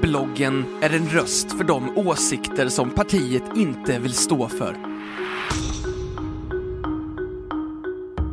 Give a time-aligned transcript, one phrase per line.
[0.00, 4.76] Bloggen är en röst för de åsikter som partiet inte vill stå för.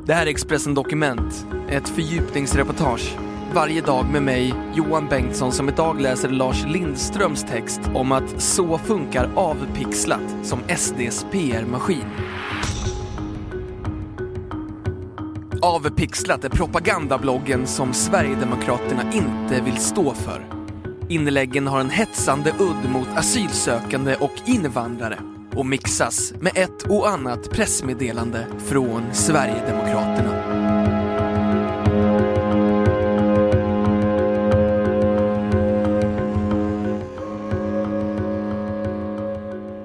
[0.06, 3.18] Det här är Expressen Dokument, ett fördjupningsreportage.
[3.54, 8.78] Varje dag med mig, Johan Bengtsson, som idag läser Lars Lindströms text om att så
[8.78, 12.06] funkar avpixlat som SDs PR-maskin.
[15.62, 20.53] Avpixlat är propagandabloggen som Sverigedemokraterna inte vill stå för.
[21.10, 25.20] Inläggen har en hetsande udd mot asylsökande och invandrare
[25.56, 30.64] och mixas med ett och annat pressmeddelande från Sverigedemokraterna.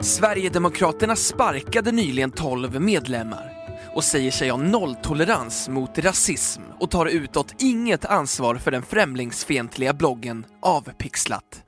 [0.01, 3.58] Sverigedemokraterna sparkade nyligen 12 medlemmar
[3.99, 9.93] och säger sig ha nolltolerans mot rasism och tar utåt inget ansvar för den främlingsfientliga
[9.93, 11.63] bloggen Avpixlat.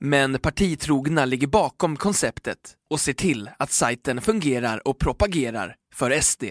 [0.00, 2.58] Men partitrogna ligger bakom konceptet
[2.90, 6.44] och ser till att sajten fungerar och propagerar för SD.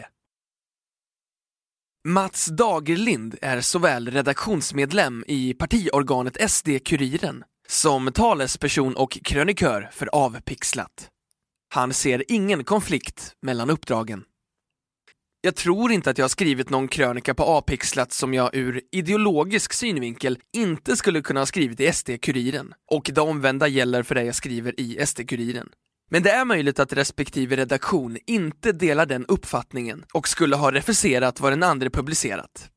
[2.08, 11.10] Mats Dagerlind är såväl redaktionsmedlem i partiorganet SD-Kuriren som talesperson och krönikör för Avpixlat.
[11.74, 14.24] Han ser ingen konflikt mellan uppdragen.
[15.42, 19.74] Jag tror inte att jag har skrivit någon krönika på A-pixlat som jag ur ideologisk
[19.74, 22.74] synvinkel inte skulle kunna ha skrivit i SD-Kuriren.
[22.92, 25.70] Och det omvända gäller för det jag skriver i SD-Kuriren.
[26.10, 31.40] Men det är möjligt att respektive redaktion inte delar den uppfattningen och skulle ha refuserat
[31.40, 32.70] vad den andra publicerat.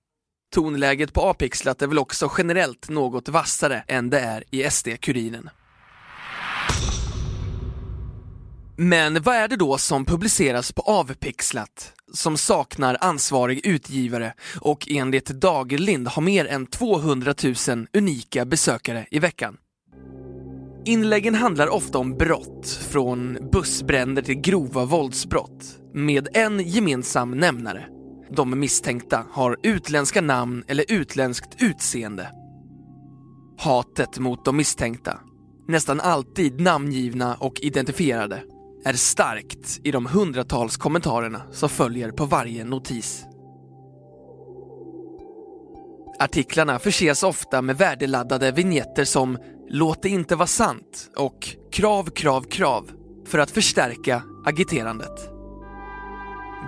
[0.54, 5.50] Tonläget på A-pixlat är väl också generellt något vassare än det är i SD-Kuriren.
[8.82, 15.26] Men vad är det då som publiceras på Avpixlat, som saknar ansvarig utgivare och enligt
[15.26, 17.34] Dagerlind har mer än 200
[17.68, 19.56] 000 unika besökare i veckan?
[20.84, 27.86] Inläggen handlar ofta om brott, från bussbränder till grova våldsbrott, med en gemensam nämnare.
[28.30, 32.28] De misstänkta har utländska namn eller utländskt utseende.
[33.58, 35.20] Hatet mot de misstänkta,
[35.68, 38.42] nästan alltid namngivna och identifierade,
[38.84, 43.24] är starkt i de hundratals kommentarerna som följer på varje notis.
[46.18, 49.38] Artiklarna förses ofta med värdeladdade vignetter som
[49.68, 52.90] “Låt det inte vara sant” och “Krav, krav, krav”
[53.26, 55.30] för att förstärka agiterandet.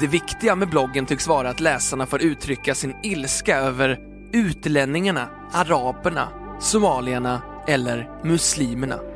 [0.01, 3.99] Det viktiga med bloggen tycks vara att läsarna får uttrycka sin ilska över
[4.33, 6.29] utlänningarna, araberna,
[6.61, 9.12] somalierna eller muslimerna.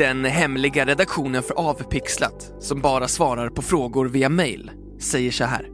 [0.00, 5.68] Den hemliga redaktionen för Avpixlat, som bara svarar på frågor via mail, säger så här.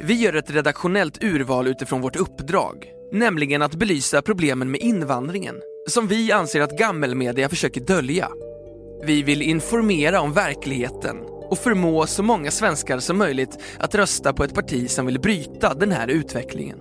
[0.00, 5.54] Vi gör ett redaktionellt urval utifrån vårt uppdrag, nämligen att belysa problemen med invandringen,
[5.88, 8.28] som vi anser att gammelmedia försöker dölja.
[9.04, 11.16] Vi vill informera om verkligheten
[11.50, 15.74] och förmå så många svenskar som möjligt att rösta på ett parti som vill bryta
[15.74, 16.78] den här utvecklingen.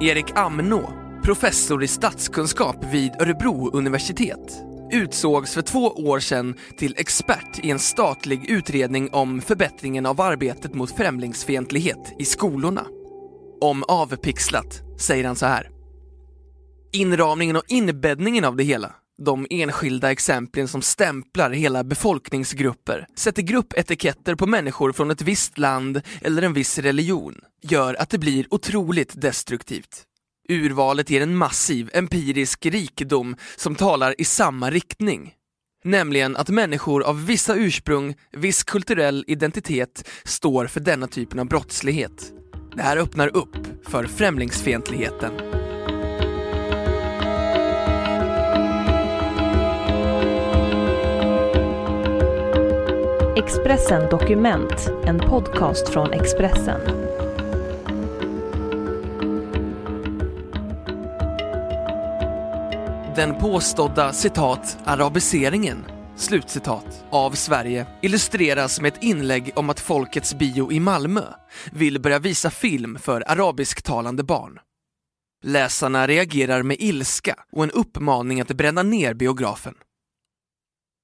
[0.00, 7.58] Erik Amnå, professor i statskunskap vid Örebro universitet, utsågs för två år sedan till expert
[7.62, 12.86] i en statlig utredning om förbättringen av arbetet mot främlingsfientlighet i skolorna.
[13.60, 15.70] Om avpixlat säger han så här.
[16.92, 24.34] Inramningen och inbäddningen av det hela de enskilda exemplen som stämplar hela befolkningsgrupper, sätter gruppetiketter
[24.34, 29.20] på människor från ett visst land eller en viss religion, gör att det blir otroligt
[29.20, 30.06] destruktivt.
[30.50, 35.34] Urvalet ger en massiv empirisk rikedom som talar i samma riktning.
[35.84, 42.32] Nämligen att människor av vissa ursprung, viss kulturell identitet står för denna typen av brottslighet.
[42.76, 43.56] Det här öppnar upp
[43.86, 45.32] för främlingsfientligheten.
[53.36, 56.80] Expressen Dokument, en podcast från Expressen.
[63.16, 65.84] Den påstådda citat arabiseringen
[66.16, 71.22] slutcitat, av Sverige illustreras med ett inlägg om att Folkets bio i Malmö
[71.72, 74.58] vill börja visa film för arabisktalande barn.
[75.44, 79.74] Läsarna reagerar med ilska och en uppmaning att bränna ner biografen.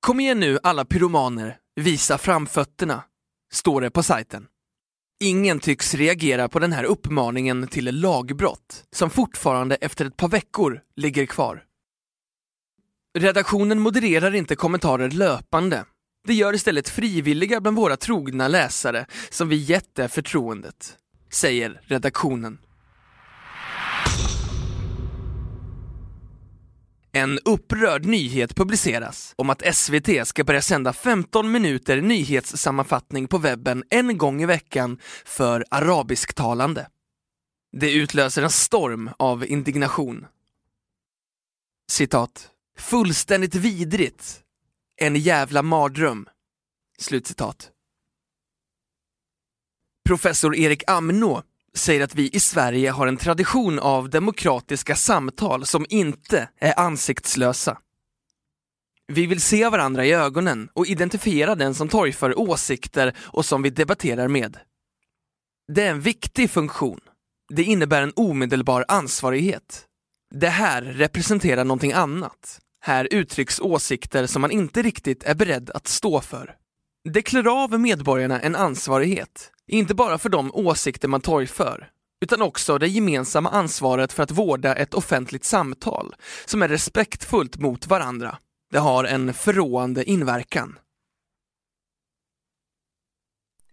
[0.01, 3.03] Kom igen nu alla pyromaner, visa framfötterna,
[3.53, 4.47] står det på sajten.
[5.25, 10.81] Ingen tycks reagera på den här uppmaningen till lagbrott som fortfarande efter ett par veckor
[10.97, 11.66] ligger kvar.
[13.19, 15.85] Redaktionen modererar inte kommentarer löpande.
[16.27, 20.97] Det gör istället frivilliga bland våra trogna läsare som vi gett det förtroendet,
[21.31, 22.59] säger redaktionen.
[27.13, 33.85] En upprörd nyhet publiceras om att SVT ska börja sända 15 minuter nyhetssammanfattning på webben
[33.91, 36.89] en gång i veckan för arabisktalande.
[37.77, 40.27] Det utlöser en storm av indignation.
[41.91, 42.51] Citat.
[42.77, 44.41] Fullständigt vidrigt.
[44.97, 46.29] En jävla mardröm.
[46.99, 47.71] Slutcitat.
[50.09, 51.43] Professor Erik Amnå
[51.75, 57.79] säger att vi i Sverige har en tradition av demokratiska samtal som inte är ansiktslösa.
[59.09, 63.71] Vi vill se varandra i ögonen och identifiera den som torgför åsikter och som vi
[63.71, 64.59] debatterar med.
[65.73, 67.01] Det är en viktig funktion.
[67.49, 69.87] Det innebär en omedelbar ansvarighet.
[70.35, 72.61] Det här representerar någonting annat.
[72.87, 76.55] Här uttrycks åsikter som man inte riktigt är beredd att stå för.
[77.05, 81.91] Det klär av medborgarna en ansvarighet, inte bara för de åsikter man torgför,
[82.21, 87.87] utan också det gemensamma ansvaret för att vårda ett offentligt samtal som är respektfullt mot
[87.87, 88.39] varandra.
[88.73, 90.79] Det har en förråande inverkan.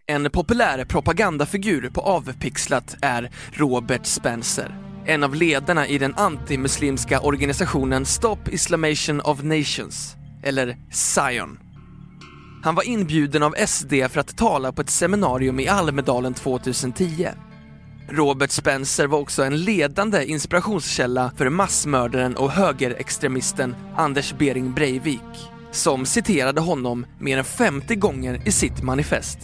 [0.06, 8.06] En populär propagandafigur på Avpixlat är Robert Spencer, en av ledarna i den antimuslimska organisationen
[8.06, 11.58] Stop Islamation of Nations, eller Zion.
[12.62, 17.28] Han var inbjuden av SD för att tala på ett seminarium i Almedalen 2010.
[18.08, 26.06] Robert Spencer var också en ledande inspirationskälla för massmördaren och högerextremisten Anders Bering Breivik, som
[26.06, 29.38] citerade honom mer än 50 gånger i sitt manifest.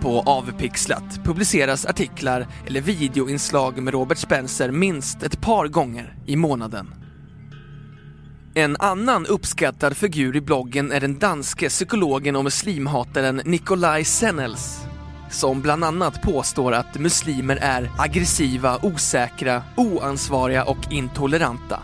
[0.00, 6.94] På Avpixlat publiceras artiklar eller videoinslag med Robert Spencer minst ett par gånger i månaden.
[8.54, 14.80] En annan uppskattad figur i bloggen är den danske psykologen och muslimhataren Nikolaj Sennels
[15.30, 21.82] som bland annat påstår att muslimer är aggressiva, osäkra, oansvariga och intoleranta.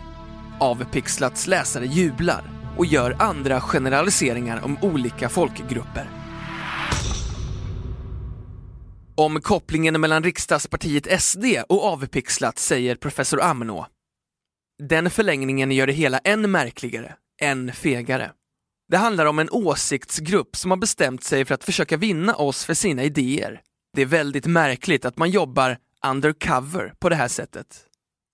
[0.58, 2.42] Avpixlats läsare jublar
[2.76, 6.25] och gör andra generaliseringar om olika folkgrupper.
[9.16, 13.86] Om kopplingen mellan riksdagspartiet SD och Avpixlat säger professor Amnå
[14.78, 18.30] den förlängningen gör det hela än märkligare, än fegare.
[18.88, 22.74] Det handlar om en åsiktsgrupp som har bestämt sig för att försöka vinna oss för
[22.74, 23.60] sina idéer.
[23.96, 27.84] Det är väldigt märkligt att man jobbar undercover på det här sättet.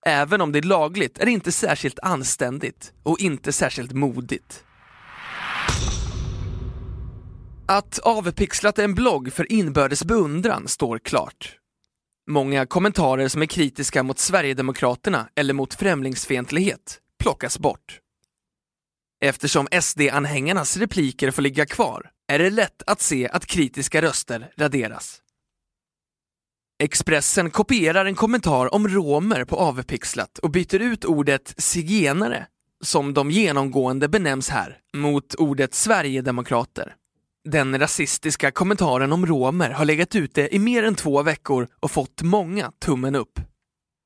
[0.05, 4.63] Även om det är lagligt är det inte särskilt anständigt och inte särskilt modigt.
[7.73, 11.57] Att Avpixlat är en blogg för inbördes beundran står klart.
[12.29, 17.99] Många kommentarer som är kritiska mot Sverigedemokraterna eller mot främlingsfientlighet plockas bort.
[19.23, 25.21] Eftersom SD-anhängarnas repliker får ligga kvar är det lätt att se att kritiska röster raderas.
[26.83, 32.47] Expressen kopierar en kommentar om romer på avpixlat och byter ut ordet zigenare,
[32.83, 36.95] som de genomgående benämns här, mot ordet Sverigedemokrater.
[37.49, 42.21] Den rasistiska kommentaren om romer har legat ute i mer än två veckor och fått
[42.21, 43.39] många tummen upp.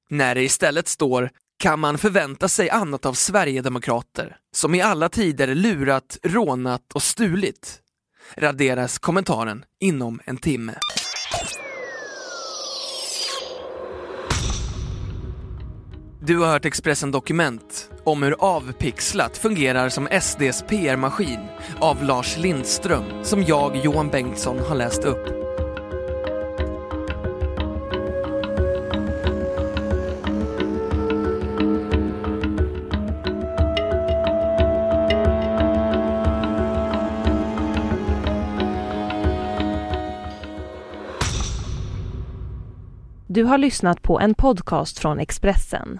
[0.10, 1.30] När det istället står
[1.60, 7.80] kan man förvänta sig annat av Sverigedemokrater, som i alla tider lurat, rånat och stulit,
[8.36, 10.74] raderas kommentaren inom en timme.
[16.28, 21.40] Du har hört Expressen Dokument om hur Avpixlat fungerar som SDs PR-maskin
[21.80, 25.28] av Lars Lindström som jag, Johan Bengtsson, har läst upp.
[43.28, 46.00] Du har lyssnat på en podcast från Expressen.